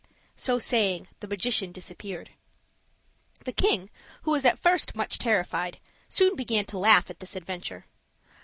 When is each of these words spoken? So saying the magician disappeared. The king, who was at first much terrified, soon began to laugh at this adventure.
So 0.35 0.57
saying 0.57 1.09
the 1.19 1.27
magician 1.27 1.71
disappeared. 1.71 2.31
The 3.45 3.51
king, 3.51 3.91
who 4.23 4.31
was 4.31 4.45
at 4.47 4.57
first 4.57 4.95
much 4.95 5.19
terrified, 5.19 5.79
soon 6.09 6.35
began 6.35 6.65
to 6.65 6.79
laugh 6.79 7.11
at 7.11 7.19
this 7.19 7.35
adventure. 7.35 7.85